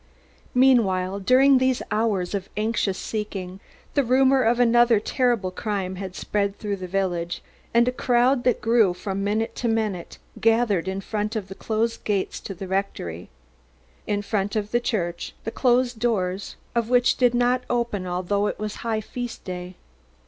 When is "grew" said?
8.61-8.95